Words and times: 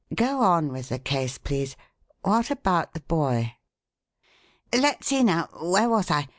Go 0.15 0.39
on 0.41 0.69
with 0.71 0.89
the 0.89 0.97
case, 0.97 1.37
please. 1.37 1.75
What 2.23 2.49
about 2.49 2.95
the 2.95 3.01
boy?" 3.01 3.57
"Let's 4.75 5.05
see, 5.09 5.23
now, 5.23 5.47
where 5.61 5.89
was 5.89 6.09
I?" 6.09 6.27